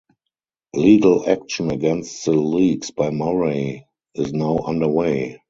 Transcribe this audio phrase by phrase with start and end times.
[0.75, 3.85] Legal action against the leaks by Murray
[4.15, 5.37] is now underway.